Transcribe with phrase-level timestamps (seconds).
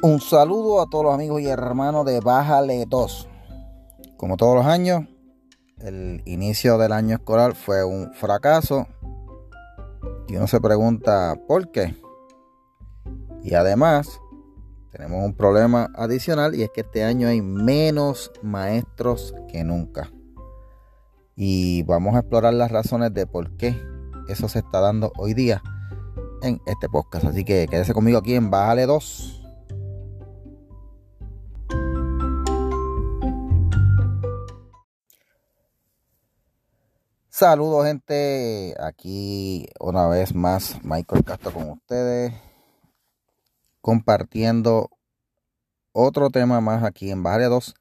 [0.00, 3.28] Un saludo a todos los amigos y hermanos de Bájale 2.
[4.16, 5.02] Como todos los años,
[5.78, 8.86] el inicio del año escolar fue un fracaso.
[10.28, 11.96] Y uno se pregunta por qué.
[13.42, 14.20] Y además,
[14.92, 20.12] tenemos un problema adicional y es que este año hay menos maestros que nunca.
[21.34, 23.76] Y vamos a explorar las razones de por qué
[24.28, 25.60] eso se está dando hoy día
[26.42, 27.24] en este podcast.
[27.24, 29.37] Así que quédese conmigo aquí en Bájale 2.
[37.38, 42.32] Saludos gente, aquí una vez más Michael Castro con ustedes,
[43.80, 44.90] compartiendo
[45.92, 47.76] otro tema más aquí en Bájale 2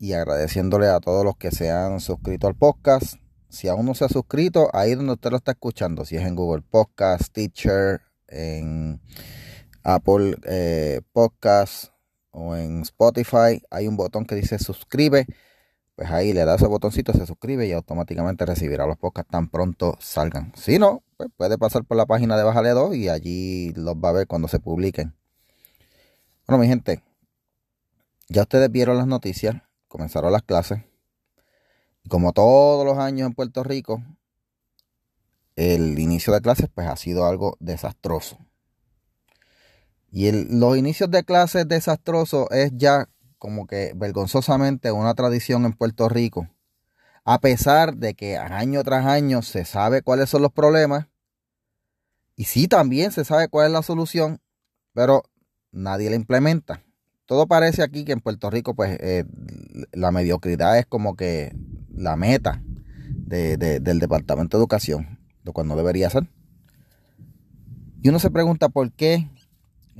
[0.00, 3.14] y agradeciéndole a todos los que se han suscrito al podcast.
[3.48, 6.36] Si aún no se ha suscrito, ahí donde usted lo está escuchando, si es en
[6.36, 9.00] Google Podcast, Teacher, en
[9.82, 11.94] Apple eh, Podcast
[12.32, 15.26] o en Spotify, hay un botón que dice suscribe.
[16.00, 19.98] Pues ahí le da ese botoncito, se suscribe y automáticamente recibirá los podcasts tan pronto
[20.00, 20.50] salgan.
[20.56, 24.08] Si no, pues puede pasar por la página de Bájale 2 y allí los va
[24.08, 25.14] a ver cuando se publiquen.
[26.46, 27.02] Bueno, mi gente,
[28.30, 29.56] ya ustedes vieron las noticias,
[29.88, 30.80] comenzaron las clases
[32.08, 34.02] como todos los años en Puerto Rico,
[35.54, 38.38] el inicio de clases pues ha sido algo desastroso.
[40.10, 43.06] Y los inicios de clases desastrosos es ya
[43.40, 46.46] como que vergonzosamente una tradición en Puerto Rico.
[47.24, 51.06] A pesar de que año tras año se sabe cuáles son los problemas.
[52.36, 54.40] Y sí también se sabe cuál es la solución.
[54.92, 55.22] Pero
[55.72, 56.84] nadie la implementa.
[57.24, 59.24] Todo parece aquí que en Puerto Rico pues eh,
[59.92, 61.56] la mediocridad es como que
[61.94, 62.62] la meta
[63.06, 66.28] del Departamento de Educación, lo cual no debería ser.
[68.02, 69.30] Y uno se pregunta por qué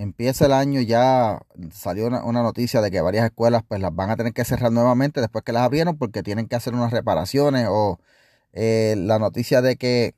[0.02, 1.40] empieza el año ya
[1.72, 5.20] salió una, noticia de que varias escuelas pues las van a tener que cerrar nuevamente
[5.20, 7.98] después que las abrieron porque tienen que hacer unas reparaciones o
[8.52, 10.14] eh, la noticia de que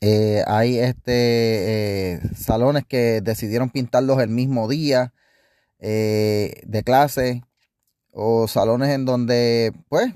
[0.00, 5.12] eh, hay este eh, salones que decidieron pintarlos el mismo día
[5.80, 7.42] de clase
[8.12, 10.12] o salones en donde pues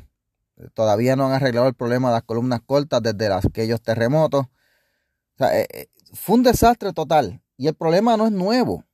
[0.74, 4.46] Todavía no han arreglado el problema de las columnas cortas desde aquellos terremotos.
[5.38, 7.42] Eh, eh, fue un desastre total.
[7.56, 8.84] Y el problema no es nuevo.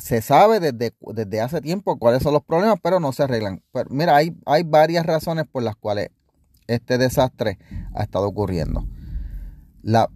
[0.00, 3.62] se sabe desde, desde, hace tiempo cuáles son los problemas, pero no se arreglan.
[3.90, 6.10] Mira, hay, hay varias razones por las cuales
[6.66, 7.58] este desastre
[7.94, 8.86] ha estado ocurriendo.
[9.82, 10.08] La,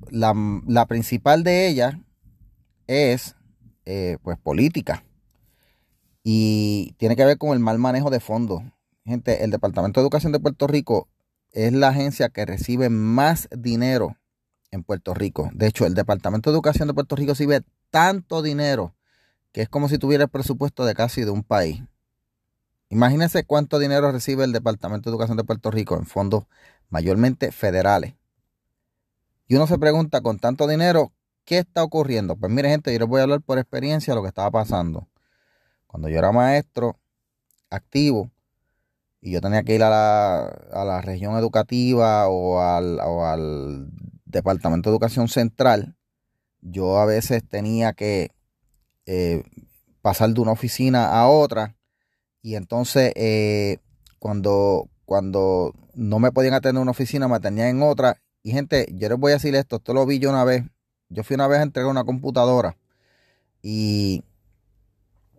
[0.86, 1.94] principal de ellas
[2.86, 3.36] es
[3.84, 5.04] eh, pues política
[6.22, 8.62] y tiene que ver con el mal manejo de fondos.
[9.04, 11.08] Gente, el Departamento de Educación de Puerto Rico
[11.50, 14.16] es la agencia que recibe más dinero
[14.70, 15.50] en Puerto Rico.
[15.54, 18.96] De hecho, el Departamento de Educación de Puerto Rico recibe tanto dinero
[19.52, 21.82] que es como si tuviera el presupuesto de casi de un país.
[22.88, 26.44] Imagínense cuánto dinero recibe el Departamento de Educación de Puerto Rico en fondos
[26.88, 28.14] mayormente federales.
[29.46, 31.12] Y uno se pregunta, con tanto dinero,
[31.44, 32.34] ¿qué está ocurriendo?
[32.36, 35.08] Pues mire gente, yo les voy a hablar por experiencia lo que estaba pasando.
[35.86, 36.98] Cuando yo era maestro
[37.70, 38.30] activo,
[39.20, 43.88] y yo tenía que ir a la, a la región educativa o al, o al,
[44.24, 45.94] Departamento de Educación Central,
[46.62, 48.30] yo a veces tenía que
[49.06, 49.44] eh,
[50.00, 51.76] pasar de una oficina a otra
[52.40, 53.78] y entonces eh,
[54.18, 58.22] cuando, cuando no me podían atender en una oficina me atendían en otra.
[58.42, 60.64] Y gente, yo les voy a decir esto, esto lo vi yo una vez,
[61.08, 62.76] yo fui una vez a entregar una computadora
[63.62, 64.24] y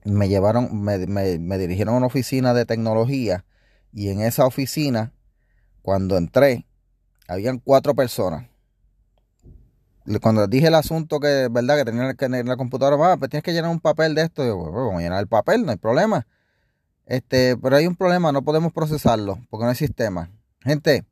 [0.06, 3.46] me llevaron, me, me dirigieron a una oficina de tecnología.
[3.92, 5.14] Y en esa oficina,
[5.82, 6.66] cuando entré,
[7.28, 8.53] habían cuatro personas.
[10.22, 13.44] Cuando dije el asunto que, verdad, que tenía que tener la computadora, ah, pues tienes
[13.44, 14.46] que llenar un papel de esto.
[14.46, 16.28] Yo, bueno, vamos a llenar el papel, no hay problema.
[17.06, 20.30] Este, pero hay un problema, no podemos procesarlo porque no hay sistema.
[20.62, 21.06] Gente,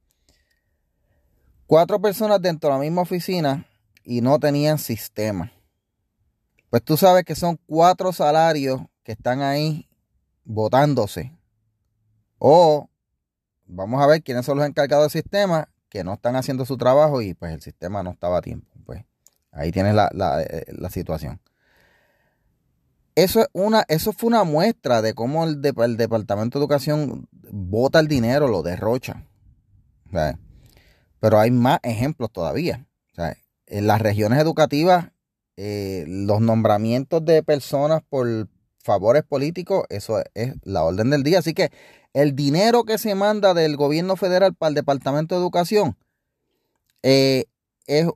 [1.67, 3.65] cuatro personas dentro de la misma oficina
[4.03, 5.51] y no tenían sistema.
[6.69, 9.89] Pues tú sabes que son cuatro salarios que están ahí
[10.43, 11.37] votándose.
[12.37, 12.89] O
[13.65, 17.21] vamos a ver quiénes son los encargados del sistema que no están haciendo su trabajo
[17.21, 18.70] y pues el sistema no estaba a tiempo.
[19.51, 20.09] Ahí tienes la,
[20.41, 21.41] eh, situación.
[23.15, 28.07] Eso, es una, eso fue una muestra de cómo el, Departamento de Educación bota el
[28.07, 29.25] dinero, lo derrocha.
[31.19, 32.85] Pero hay más ejemplos todavía.
[33.67, 35.11] en las regiones educativas,
[35.57, 38.49] eh, los nombramientos de personas por
[38.79, 41.39] favores políticos, eso es la orden del día.
[41.39, 41.71] Así que
[42.13, 45.97] el dinero que se manda del gobierno federal para el Departamento de Educación
[47.03, 47.45] eh,
[47.87, 48.07] eh,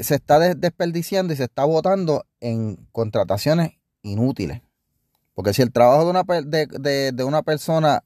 [0.00, 3.72] se está desperdiciando y se está votando en contrataciones
[4.02, 4.62] inútiles.
[5.34, 8.04] Porque si el trabajo de una, de, una persona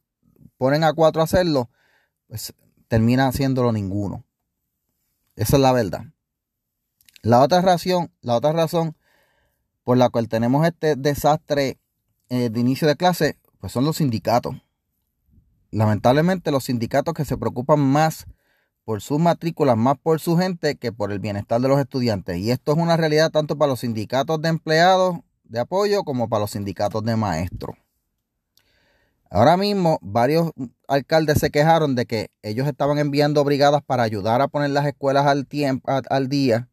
[0.56, 1.70] ponen a cuatro a hacerlo,
[2.26, 2.52] pues
[2.88, 4.24] termina haciéndolo ninguno.
[5.36, 6.06] Esa es la verdad.
[7.22, 8.96] La otra razón, la otra razón
[9.84, 11.78] por la cual tenemos este desastre
[12.28, 14.56] eh, de inicio de clase, pues son los sindicatos.
[15.70, 18.26] Lamentablemente los sindicatos que se preocupan más
[18.88, 22.38] por sus matrículas, más por su gente que por el bienestar de los estudiantes.
[22.38, 26.40] Y esto es una realidad tanto para los sindicatos de empleados de apoyo como para
[26.40, 27.76] los sindicatos de maestros.
[29.28, 30.52] Ahora mismo varios
[30.88, 35.26] alcaldes se quejaron de que ellos estaban enviando brigadas para ayudar a poner las escuelas
[35.26, 36.70] al, tiempo, al día,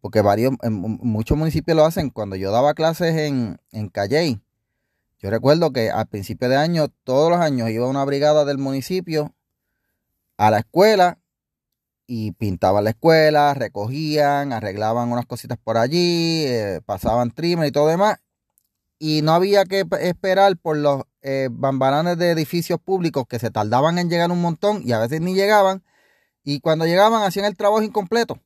[0.00, 2.10] porque varios, muchos municipios lo hacen.
[2.10, 4.40] Cuando yo daba clases en, en Calley,
[5.18, 9.34] yo recuerdo que al principio de año, todos los años, iba una brigada del municipio
[10.36, 11.18] a la escuela
[12.06, 17.88] y pintaban la escuela, recogían, arreglaban unas cositas por allí, eh, pasaban trimmer y todo
[17.88, 18.18] demás.
[18.98, 24.08] Y no había que esperar por los eh, de edificios públicos que se tardaban en
[24.08, 25.82] llegar un montón y a veces ni llegaban.
[26.44, 28.40] Y cuando llegaban hacían el trabajo incompleto.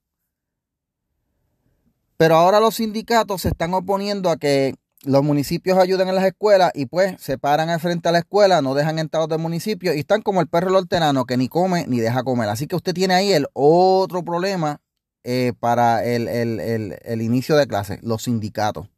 [2.16, 6.72] Pero ahora los sindicatos se están oponiendo a que los municipios ayudan en las escuelas
[6.74, 10.00] y pues se paran al frente a la escuela, no dejan entrar del municipio y
[10.00, 12.48] están como el perro lortenano que ni come ni deja comer.
[12.48, 14.80] Así que usted tiene ahí el otro problema
[15.24, 18.88] eh, para el, inicio de clases, los sindicatos.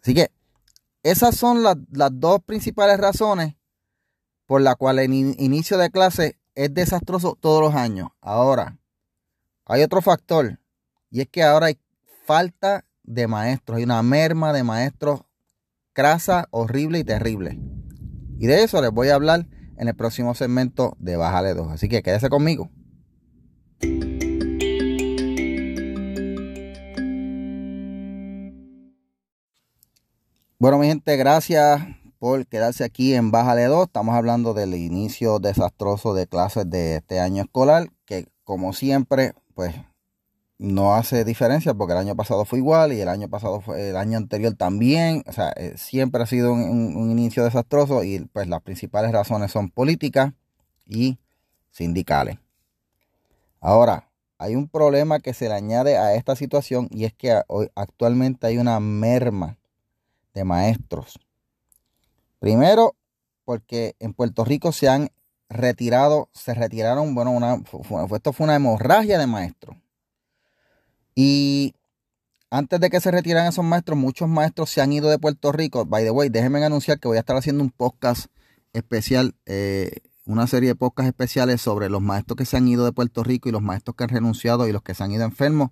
[0.00, 0.30] Así que
[1.02, 1.76] esas son las,
[2.12, 3.54] dos principales razones
[4.46, 8.08] por las cuales el inicio de clase es desastroso todos los años.
[8.20, 8.78] Ahora,
[9.66, 10.58] hay otro factor
[11.10, 11.78] y es que ahora hay
[12.24, 15.22] falta de maestros, hay una merma de maestros
[15.92, 17.58] crasa, horrible y terrible.
[18.38, 19.46] Y de eso les voy a hablar
[19.76, 21.72] en el próximo segmento de Bájale 2.
[21.72, 22.70] Así que quédese conmigo.
[30.58, 31.80] Bueno, mi gente, gracias
[32.18, 33.86] por quedarse aquí en Bájale 2.
[33.86, 39.74] Estamos hablando del inicio desastroso de clases de este año escolar, que como siempre, pues
[40.60, 43.96] no hace diferencia porque el año pasado fue igual y el año pasado fue, el
[43.96, 45.24] año anterior también.
[45.26, 49.70] O sea, eh, siempre ha sido un, inicio desastroso y pues las principales razones son
[49.70, 50.34] políticas
[50.86, 51.18] y
[51.70, 52.36] sindicales.
[53.58, 57.70] Ahora, hay un problema que se le añade a esta situación y es que hoy,
[57.74, 59.56] actualmente hay una merma
[60.34, 61.18] de maestros.
[62.38, 62.96] Primero,
[63.46, 65.10] porque en Puerto Rico se han
[65.48, 67.62] retirado, se retiraron, bueno, una,
[68.14, 69.74] esto fue una hemorragia de maestros.
[71.14, 71.74] Y
[72.50, 75.84] antes de que se retiran esos maestros, muchos maestros se han ido de Puerto Rico.
[75.86, 78.26] By the way, déjenme anunciar que voy a estar haciendo un podcast
[78.72, 82.92] especial, eh, una serie de podcasts especiales sobre los maestros que se han ido de
[82.92, 85.70] Puerto Rico y los maestros que han renunciado y los que se han ido enfermos.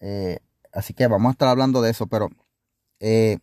[0.00, 0.38] Eh,
[0.72, 2.30] así que vamos a estar hablando de eso, pero
[3.00, 3.38] eh,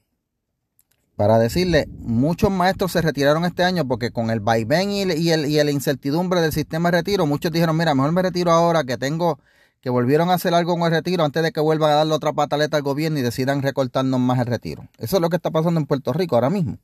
[1.16, 5.46] para decirle, muchos maestros se retiraron este año porque con el vaivén y, y, el,
[5.46, 8.98] y la incertidumbre del sistema de retiro, muchos dijeron, mira, mejor me retiro ahora que
[8.98, 9.40] tengo
[9.86, 12.34] que volvieron a hacer algo con el retiro antes de que vuelvan a darle otra
[12.34, 14.88] pataleta al gobierno y decidan recortarnos más el retiro.
[14.98, 16.80] Eso es lo que está pasando en Puerto Rico ahora mismo.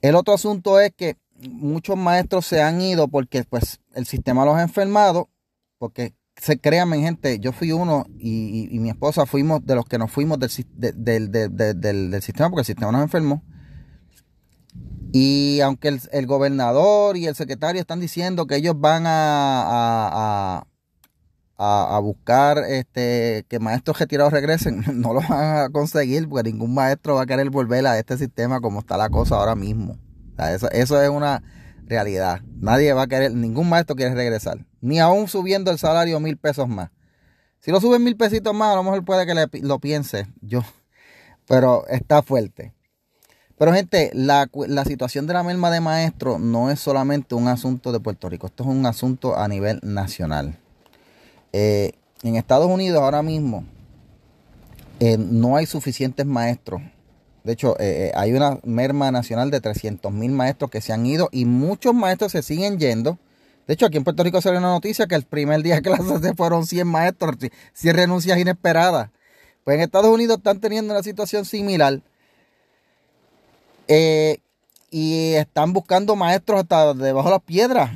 [0.00, 1.16] El otro asunto es que
[1.48, 5.30] muchos maestros se han ido porque pues el sistema los ha enfermado,
[5.78, 10.12] porque se créanme gente, yo fui uno y, mi esposa fuimos de los que nos
[10.12, 13.42] fuimos del, sistema porque el sistema nos enfermó.
[15.12, 20.64] Y aunque el, gobernador y el secretario están diciendo que ellos van a,
[22.00, 27.22] buscar este, que maestros retirados regresen, no lo van a conseguir porque ningún maestro va
[27.22, 29.98] a querer volver a este sistema como está la cosa ahora mismo.
[30.38, 31.42] eso, eso es una
[31.86, 32.40] realidad.
[32.60, 36.68] Nadie va a querer, ningún maestro quiere regresar, ni aún subiendo el salario mil pesos
[36.68, 36.90] más.
[37.60, 40.62] Si lo suben mil pesitos más, a lo mejor puede que lo piense yo,
[41.46, 42.72] pero está fuerte.
[43.58, 47.90] Pero gente, la, la situación de la merma de maestros no es solamente un asunto
[47.90, 50.56] de Puerto Rico, esto es un asunto a nivel nacional.
[51.52, 53.64] Eh, en Estados Unidos ahora mismo
[55.00, 56.82] eh, no hay suficientes maestros.
[57.44, 61.28] De hecho, eh, hay una merma nacional de 300 mil maestros que se han ido
[61.32, 63.18] y muchos maestros se siguen yendo.
[63.66, 66.20] De hecho, aquí en Puerto Rico salió una noticia que el primer día de clases
[66.22, 67.36] se fueron 100 maestros,
[67.74, 69.10] 100 renuncias inesperadas.
[69.64, 72.00] Pues en Estados Unidos están teniendo una situación similar.
[74.90, 77.90] y están buscando maestros hasta debajo de las piedras.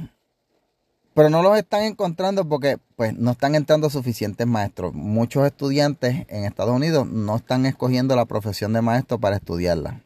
[1.15, 4.95] Pero no los están encontrando porque pues no están entrando suficientes maestros.
[4.95, 10.01] Muchos estudiantes en Estados Unidos no están escogiendo la profesión de maestro para estudiarla.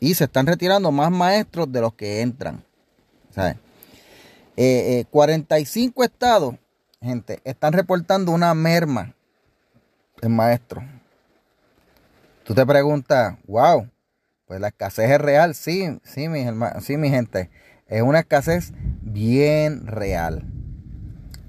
[0.00, 2.64] Y se están retirando más maestros de los que entran.
[3.30, 3.56] ¿sabes?
[5.10, 6.54] 45 eh, eh, estados,
[7.00, 9.14] gente, están reportando una merma
[10.20, 10.82] en maestros.
[12.44, 13.88] Tú te preguntas, wow,
[14.46, 16.46] Pues la escasez es real, sí, sí, mi,
[16.80, 17.50] sí, mi gente.
[17.88, 20.44] Es una escasez bien real.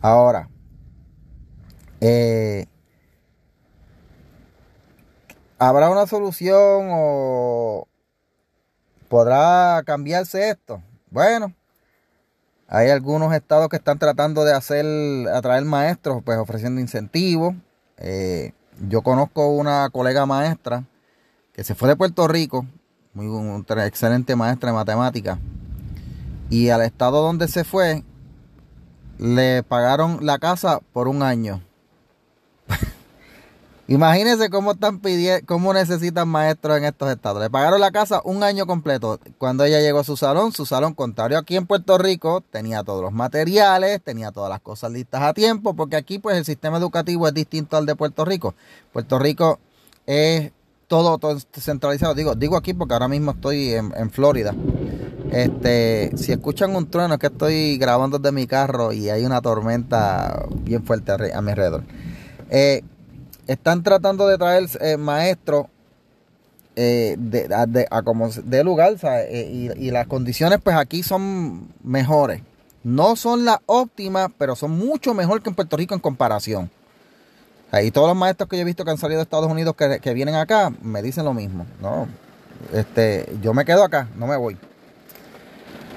[0.01, 0.49] Ahora,
[1.99, 2.65] eh,
[5.57, 7.87] ¿habrá una solución o
[9.09, 10.81] podrá cambiarse esto?
[11.11, 11.53] Bueno,
[12.69, 14.85] hay algunos estados que están tratando de hacer,
[15.33, 17.53] atraer maestros, pues ofreciendo incentivos.
[17.97, 18.53] Eh,
[18.87, 20.85] yo conozco una colega maestra
[21.51, 22.65] que se fue de Puerto Rico,
[23.13, 23.27] muy
[23.85, 25.37] excelente maestra de matemáticas,
[26.49, 28.03] y al estado donde se fue
[29.17, 31.61] le pagaron la casa por un año.
[33.87, 37.41] Imagínense cómo están pidiendo, cómo necesitan maestros en estos estados.
[37.41, 39.19] Le pagaron la casa un año completo.
[39.39, 43.01] Cuando ella llegó a su salón, su salón contrario aquí en Puerto Rico, tenía todos
[43.01, 47.27] los materiales, tenía todas las cosas listas a tiempo, porque aquí pues el sistema educativo
[47.27, 48.53] es distinto al de Puerto Rico.
[48.93, 49.59] Puerto Rico
[50.05, 50.51] es
[50.87, 51.19] todo,
[51.53, 52.13] centralizado.
[52.13, 54.53] Digo, digo aquí porque ahora mismo estoy en, Florida.
[55.31, 59.41] Este, si escuchan un trueno es que estoy grabando desde mi carro y hay una
[59.41, 61.83] tormenta bien fuerte a, mi alrededor.
[62.49, 62.81] Eh,
[63.47, 65.67] están tratando de traer eh, maestros
[66.75, 72.41] eh, de, a, como de lugar, eh, y, las condiciones pues aquí son mejores.
[72.83, 76.71] No son las óptimas, pero son mucho mejor que en Puerto Rico en comparación.
[77.83, 80.13] Y todos los maestros que yo he visto que han salido de Estados Unidos que,
[80.13, 81.65] vienen acá me dicen lo mismo.
[81.81, 82.07] No,
[82.71, 84.57] este, yo me quedo acá, no me voy.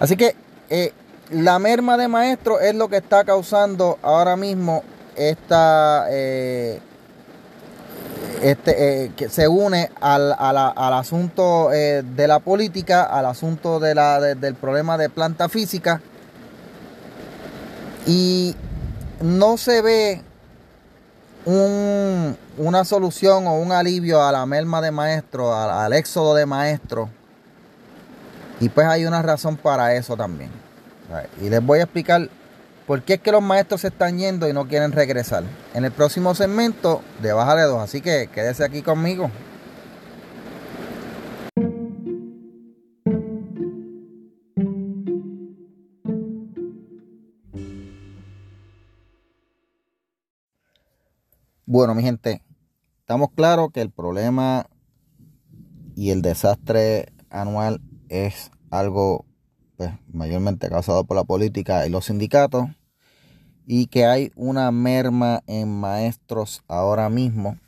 [0.03, 0.35] Así que
[1.31, 4.83] la merma de maestros es lo que está causando ahora mismo
[5.15, 6.09] esta
[8.43, 14.99] este, eh, que se une al, asunto eh, de la política, al asunto del problema
[14.99, 16.01] de planta física.
[18.05, 18.57] Y
[19.21, 20.23] no se ve
[21.47, 27.09] una solución o un alivio a la merma de maestros, al éxodo de maestros.
[28.63, 30.51] Y pues hay una razón para eso también.
[31.41, 32.31] Y les voy a explicar
[32.87, 35.43] ¿Por qué es que los maestros se están yendo y no quieren regresar?
[35.75, 37.81] En el próximo segmento de Bájale 2.
[37.81, 39.31] Así que quédese aquí conmigo.
[51.67, 52.43] Bueno, mi gente,
[53.01, 54.67] estamos claros que el problema
[55.97, 59.27] y el desastre anual es algo
[59.77, 62.69] pues, mayormente causado por la política y los sindicatos,
[63.67, 67.59] y que hay una merma en maestros ahora mismo.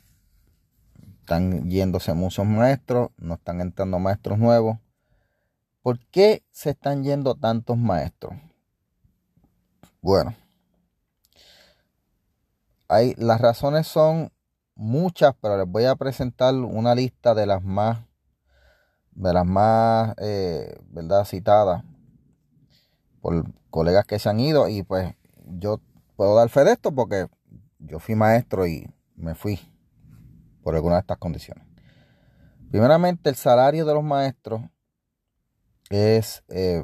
[1.19, 4.77] Están yéndose muchos maestros, no están entrando maestros nuevos.
[5.81, 8.33] ¿Por qué se están yendo tantos maestros?
[10.01, 10.35] Bueno,
[12.87, 14.31] hay, las razones son
[14.75, 17.99] muchas, pero les voy a presentar una lista de las más,
[19.15, 21.25] de las más, eh, ¿verdad?
[21.25, 21.83] Citadas
[23.21, 25.79] por colegas que se han ido y pues yo
[26.15, 27.27] puedo dar fe de esto porque
[27.79, 29.59] yo fui maestro y me fui
[30.63, 31.65] por alguna de estas condiciones.
[32.69, 34.61] Primeramente, el salario de los maestros
[35.89, 36.83] es eh,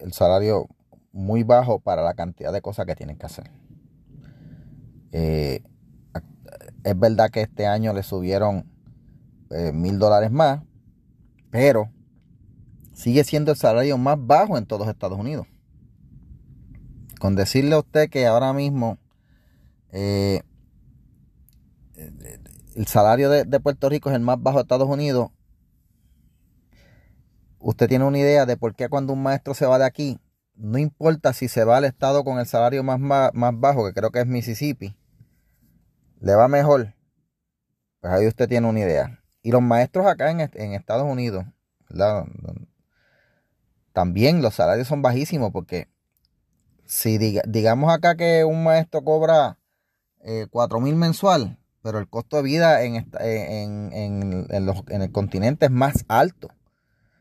[0.00, 0.68] el salario
[1.12, 3.50] muy bajo para la cantidad de cosas que tienen que hacer.
[5.12, 5.62] Eh,
[6.82, 8.70] es verdad que este año le subieron
[9.72, 10.62] mil dólares más,
[11.54, 11.88] pero
[12.94, 15.46] sigue siendo el salario más bajo en todos Estados Unidos.
[17.20, 18.98] Con decirle a usted que ahora mismo
[19.92, 20.42] eh,
[22.74, 25.30] el salario de, Puerto Rico es el más bajo de Estados Unidos,
[27.60, 30.18] usted tiene una idea de por qué cuando un maestro se va de aquí,
[30.56, 34.10] no importa si se va al estado con el salario más, más, bajo, que creo
[34.10, 34.96] que es Mississippi,
[36.18, 36.96] le va mejor.
[38.00, 39.23] Pues ahí usted tiene una idea.
[39.44, 41.44] Y los maestros acá en, en Estados Unidos,
[41.90, 42.24] ¿verdad?
[43.92, 45.86] también los salarios son bajísimos porque
[46.86, 49.58] si digamos acá que un maestro cobra
[50.22, 56.06] eh, cuatro mil mensual, pero el costo de vida en, en, el continente es más
[56.08, 56.48] alto.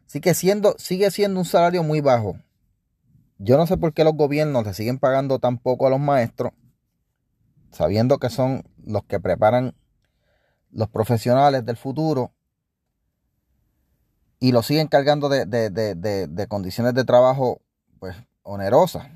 [0.08, 2.38] Así que siendo, sigue siendo un salario muy bajo.
[3.38, 6.53] Yo no sé por qué los gobiernos le siguen pagando tan poco a los maestros,
[7.72, 9.75] sabiendo que son los que preparan
[10.74, 12.32] los profesionales del futuro
[14.39, 17.62] y lo siguen cargando de, condiciones de trabajo
[18.00, 19.08] pues onerosas.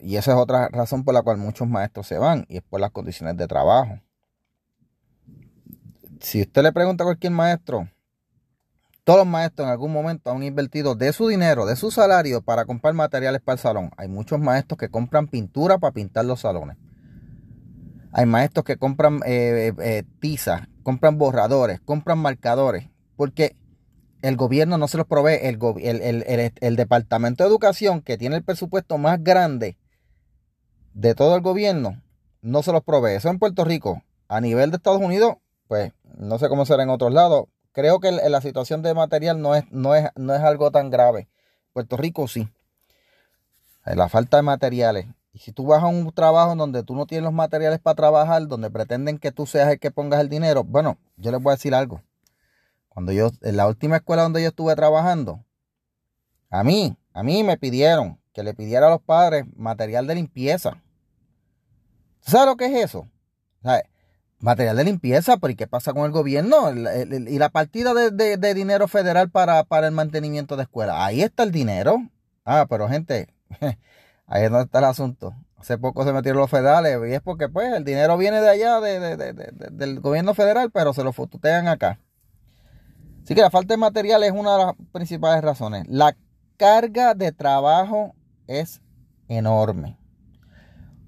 [0.00, 2.80] y esa es otra razón por la cual muchos maestros se van y es por
[2.80, 4.00] las condiciones de trabajo.
[6.20, 7.88] Si usted le pregunta a cualquier maestro,
[9.04, 12.64] todos los maestros en algún momento han invertido de su dinero, de su salario para
[12.64, 13.90] comprar materiales para el salón.
[13.96, 16.76] Hay muchos maestros que compran pintura para pintar los salones.
[18.12, 23.56] Hay maestros que compran eh, eh, eh, tizas, compran borradores, compran marcadores, porque
[24.20, 25.38] el gobierno no se los provee.
[25.42, 29.78] El, el, Departamento de Educación, que tiene el presupuesto más grande
[30.92, 32.02] de todo el gobierno,
[32.42, 33.14] no se los provee.
[33.14, 34.02] Eso en Puerto Rico.
[34.28, 37.46] A nivel de Estados Unidos, pues no sé cómo será en otros lados.
[37.72, 41.28] Creo que la situación de material no es, no es, no es algo tan grave.
[41.72, 42.48] Puerto Rico sí.
[43.84, 45.06] La falta de materiales.
[45.32, 48.46] Y si tú vas a un trabajo donde tú no tienes los materiales para trabajar,
[48.48, 51.56] donde pretenden que tú seas el que pongas el dinero, bueno, yo les voy a
[51.56, 52.02] decir algo.
[52.88, 55.42] Cuando yo, en la última escuela donde yo estuve trabajando,
[56.50, 60.82] a mí, a mí me pidieron que le pidiera a los padres material de limpieza.
[62.20, 63.08] ¿Sabes lo que es eso?
[64.38, 66.70] material de limpieza, pero ¿y qué pasa con el gobierno?
[66.72, 70.96] y la partida de, dinero federal para, para, el mantenimiento de escuelas.
[70.98, 71.96] Ahí está el dinero.
[72.44, 73.28] Ah, pero gente,
[74.26, 75.34] ahí es donde está el asunto.
[75.56, 78.80] Hace poco se metieron los federales y es porque pues el dinero viene de allá,
[78.80, 82.00] del gobierno federal, pero se lo fututean acá.
[83.22, 85.86] Así que la falta de material es una de las principales razones.
[85.86, 86.16] La
[86.56, 88.14] carga de trabajo
[88.48, 88.80] es
[89.28, 89.98] enorme.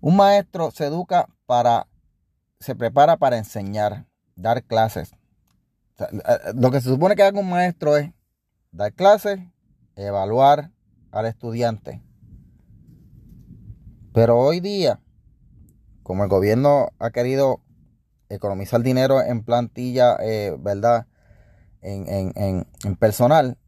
[0.00, 1.88] Un maestro se educa para,
[2.60, 4.06] se prepara para enseñar,
[4.36, 5.12] dar clases.
[6.54, 8.12] lo que se supone que haga un maestro es
[8.70, 9.40] dar clases,
[9.96, 10.70] evaluar
[11.10, 12.02] al estudiante.
[14.14, 15.00] Pero hoy día,
[16.04, 17.60] como el gobierno ha querido
[18.28, 21.08] economizar dinero en plantilla, eh, ¿verdad?
[21.82, 22.64] en,
[22.96, 23.58] personal.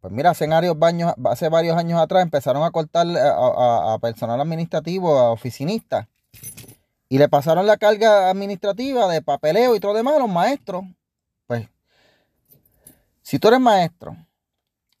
[0.00, 5.18] Pues mira, hace varios, años, hace varios años atrás empezaron a cortar a, personal administrativo,
[5.18, 6.08] a oficinistas.
[7.10, 10.82] Y le pasaron la carga administrativa de papeleo y todo demás a los maestros.
[11.46, 11.68] Pues,
[13.20, 14.16] si tú eres maestro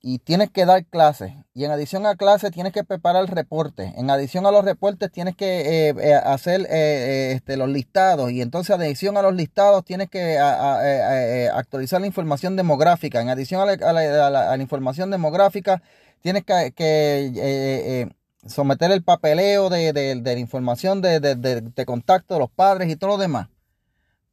[0.02, 1.32] y tienes que dar clases.
[1.54, 3.92] Y en adición a clases tienes que preparar el reporte.
[3.96, 8.30] En adición a los reportes tienes que eh, eh, hacer eh, este, los listados.
[8.30, 13.20] Y entonces en adición a los listados tienes que actualizar la información demográfica.
[13.20, 15.82] En adición a la, información demográfica
[16.22, 18.08] tienes que,
[18.46, 19.92] someter el papeleo de,
[20.24, 23.48] la información de, de contacto de los padres y todo lo demás.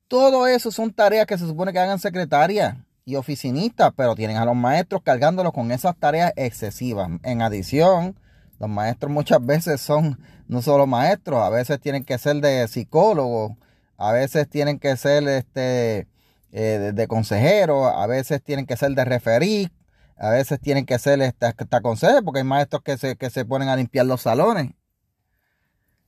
[0.07, 4.43] Todo eso son tareas que se supone que hagan secretarias y oficinistas, pero tienen a
[4.43, 7.09] los maestros cargándolos con esas tareas excesivas.
[7.23, 8.19] En adición,
[8.59, 13.53] los maestros muchas veces son no solo maestros, a veces tienen que ser de psicólogos,
[13.95, 16.09] a veces tienen que ser este,
[16.51, 19.71] eh, de, consejeros, a veces tienen que ser de referir,
[20.17, 23.45] a veces tienen que ser este, hasta consejos, porque hay maestros que se, que se
[23.45, 24.73] ponen a limpiar los salones.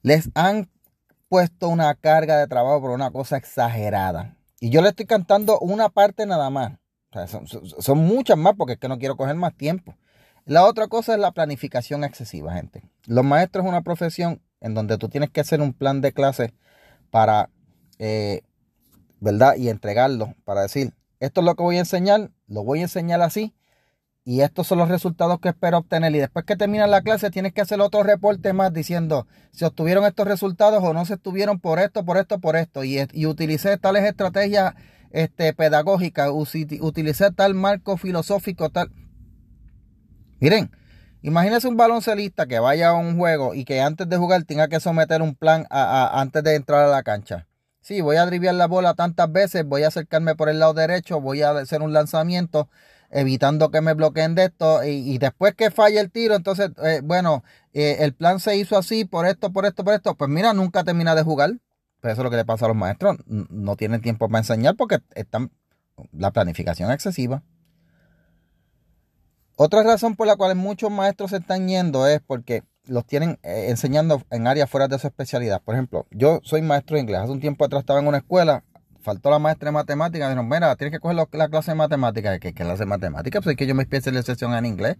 [0.01, 0.69] Les han
[1.29, 4.35] puesto una carga de trabajo por una cosa exagerada.
[4.59, 6.73] Y yo le estoy cantando una parte nada más
[7.79, 9.95] son, muchas más porque es que no quiero coger más tiempo.
[10.45, 12.83] La otra cosa es la planificación excesiva, gente.
[13.05, 16.53] Los maestros es una profesión en donde tú tienes que hacer un plan de clase
[17.11, 17.49] para,
[17.97, 18.41] eh,
[19.19, 19.55] ¿verdad?
[19.57, 23.21] Y entregarlo para decir, esto es lo que voy a enseñar, lo voy a enseñar
[23.21, 23.53] así
[24.29, 26.13] y estos son los resultados que espero obtener.
[26.15, 30.05] Y después que termina la clase tienes que hacer otro reporte más diciendo si obtuvieron
[30.05, 32.83] estos resultados o no se obtuvieron por esto, por esto, por esto.
[32.83, 34.75] Y, y utilicé tales estrategias
[35.11, 38.91] este, pedagógica, utilizar tal marco filosófico, tal.
[40.39, 40.71] Miren,
[41.21, 44.79] imagínense un baloncelista que vaya a un juego y que antes de jugar tenga que
[44.79, 47.47] someter un plan antes de entrar a la cancha.
[47.81, 51.21] Sí, voy a driviar la bola tantas veces, voy a acercarme por el lado derecho,
[51.21, 52.69] voy a hacer un lanzamiento
[53.09, 57.43] evitando que me bloqueen de esto y, después que falle el tiro, entonces, eh, bueno,
[57.73, 60.83] eh, el plan se hizo así por esto, por esto, por esto, pues mira, nunca
[60.83, 61.53] termina de jugar.
[62.01, 63.17] Pero eso es lo que le pasa a los maestros.
[63.27, 65.51] No tienen tiempo para enseñar porque están
[66.13, 67.43] la planificación excesiva.
[69.55, 73.65] Otra razón por la cual muchos maestros se están yendo es porque los tienen eh,
[73.67, 75.61] enseñando en áreas fuera de su especialidad.
[75.61, 77.19] Por ejemplo, yo soy maestro de inglés.
[77.21, 78.63] Hace un tiempo atrás estaba en una escuela,
[79.01, 80.29] faltó la maestra de matemáticas.
[80.29, 82.39] Dijeron, mira, tienes que coger la clase de matemáticas.
[82.39, 83.43] ¿Qué clase de matemáticas?
[83.43, 84.95] Pues es que yo me especialización en inglés.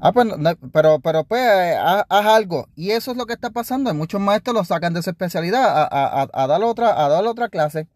[0.00, 0.28] Ah, pues,
[0.72, 2.68] pero, pero pues, haz, algo.
[2.76, 3.92] Y eso es lo que está pasando.
[3.94, 7.88] Muchos maestros lo sacan de su especialidad a, a, dar otra, a dar otra clase.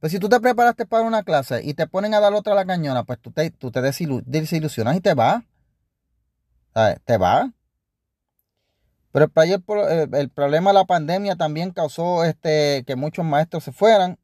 [0.00, 2.56] Pues si tú te preparaste para una clase y te ponen a dar otra a
[2.56, 5.44] la cañona, pues tú te, tú te desilusionas y te vas.
[7.04, 7.50] Te vas.
[9.12, 14.18] Pero el, el, problema de la pandemia también causó este, que muchos maestros se fueran.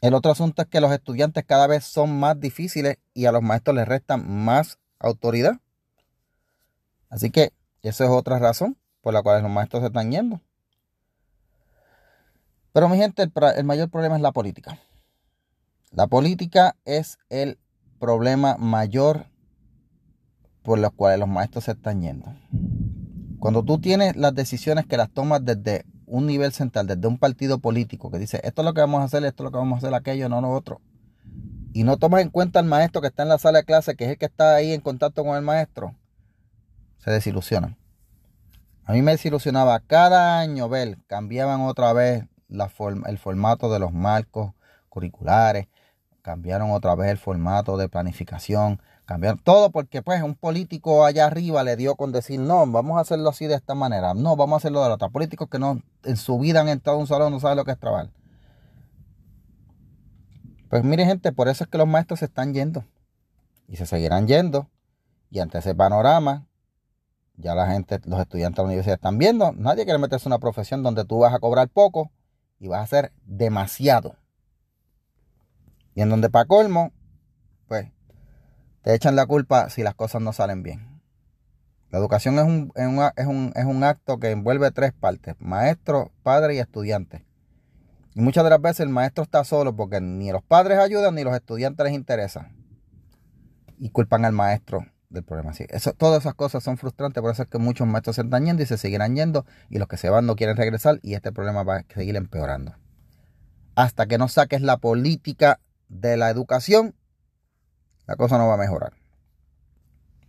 [0.00, 3.42] El otro asunto es que los estudiantes cada vez son más difíciles y a los
[3.42, 5.60] maestros les restan más autoridad.
[7.10, 10.40] Así que esa es otra razón por la cual los maestros se están yendo.
[12.72, 14.78] Pero mi gente, el, mayor problema es la política.
[15.90, 17.58] La política es el
[17.98, 19.26] problema mayor
[20.62, 22.26] por los cuales los maestros se están yendo.
[23.38, 27.58] Cuando tú tienes las decisiones que las tomas desde un nivel central, desde un partido
[27.58, 29.76] político que dice, esto es lo que vamos a hacer, esto es lo que vamos
[29.76, 30.80] a hacer, aquello, no lo otro.
[31.72, 34.04] Y no tomas en cuenta al maestro que está en la sala de clase, que
[34.04, 35.94] es el que está ahí en contacto con el maestro,
[36.98, 37.76] se desilusionan.
[38.84, 44.52] A mí me desilusionaba cada año ver, cambiaban otra vez el formato de los marcos
[44.88, 45.68] curriculares,
[46.22, 51.62] cambiaron otra vez el formato de planificación, cambiaron todo porque pues un político allá arriba
[51.64, 54.58] le dio con decir, no, vamos a hacerlo así de esta manera, no, vamos a
[54.58, 55.08] hacerlo de la otra.
[55.10, 57.72] Políticos que no en su vida han entrado a un salón no saben lo que
[57.72, 58.10] es trabajar.
[60.68, 62.84] Pues mire gente, por eso es que los maestros se están yendo
[63.68, 64.68] y se seguirán yendo
[65.30, 66.46] y ante ese panorama
[67.36, 70.40] ya la gente, los estudiantes de la universidad están viendo, nadie quiere meterse en una
[70.40, 72.10] profesión donde tú vas a cobrar poco
[72.58, 74.16] y vas a hacer demasiado.
[75.94, 76.90] Y en donde para colmo,
[77.68, 77.86] pues,
[78.82, 81.00] te echan la culpa si las cosas no salen bien.
[81.90, 86.56] La educación es un, es un, es un, acto que envuelve tres partes, maestro, padre
[86.56, 87.24] y estudiante.
[88.18, 91.36] Muchas de las veces el maestro está solo porque ni los padres ayudan ni los
[91.36, 92.50] estudiantes les interesa.
[93.78, 95.52] Y culpan al maestro del problema.
[95.56, 98.60] eso, todas esas cosas son frustrantes, por eso es que muchos maestros se están yendo
[98.60, 101.62] y se seguirán yendo y los que se van no quieren regresar y este problema
[101.62, 102.74] va a seguir empeorando.
[103.76, 106.96] Hasta que no saques la política de la educación,
[108.08, 108.94] la cosa no va a mejorar.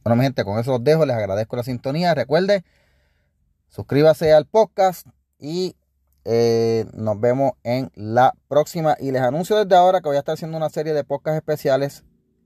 [0.04, 2.14] Bueno, mi gente, con eso los dejo, les agradezco la sintonía.
[2.14, 2.64] Recuerde,
[3.68, 5.08] suscríbase al podcast
[5.40, 5.76] y
[6.26, 8.96] eh, nos vemos en la próxima.
[9.00, 12.04] Y les anuncio desde ahora que voy a estar haciendo una serie de podcasts especiales.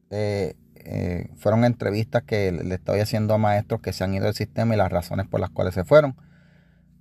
[0.09, 4.35] Eh, eh, fueron entrevistas que le estoy haciendo a maestros que se han ido del
[4.35, 6.15] sistema y las razones por las cuales se fueron.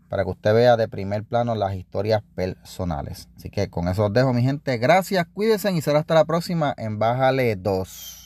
[0.09, 3.29] Para que usted vea de primer plano las historias personales.
[3.37, 4.77] Así que con eso os dejo, mi gente.
[4.77, 8.22] Gracias, cuídense y será hasta la próxima en Bájale 2.